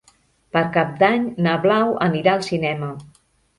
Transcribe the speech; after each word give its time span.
Per 0.55 0.63
Cap 0.77 0.95
d'Any 1.03 1.27
na 1.49 1.53
Blau 1.67 1.93
anirà 2.09 2.35
al 2.37 2.45
cinema. 2.51 2.93